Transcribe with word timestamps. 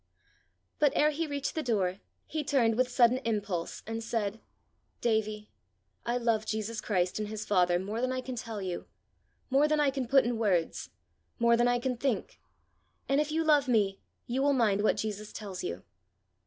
But 0.79 0.93
ere 0.95 1.11
he 1.11 1.27
reached 1.27 1.53
the 1.53 1.61
door, 1.61 1.99
he 2.25 2.43
turned 2.43 2.73
with 2.75 2.89
sudden 2.89 3.19
impulse, 3.19 3.83
and 3.85 4.03
said: 4.03 4.41
"Davie, 4.99 5.51
I 6.07 6.17
love 6.17 6.43
Jesus 6.43 6.81
Christ 6.81 7.19
and 7.19 7.27
his 7.27 7.45
Father 7.45 7.77
more 7.77 8.01
than 8.01 8.11
I 8.11 8.19
can 8.21 8.35
tell 8.35 8.63
you 8.63 8.87
more 9.51 9.67
than 9.67 9.79
I 9.79 9.91
can 9.91 10.07
put 10.07 10.25
in 10.25 10.39
words 10.39 10.89
more 11.37 11.55
than 11.55 11.67
I 11.67 11.77
can 11.77 11.97
think; 11.97 12.39
and 13.07 13.21
if 13.21 13.31
you 13.31 13.43
love 13.43 13.67
me 13.67 13.99
you 14.25 14.41
will 14.41 14.53
mind 14.53 14.81
what 14.81 14.97
Jesus 14.97 15.31
tells 15.31 15.63
you." 15.63 15.83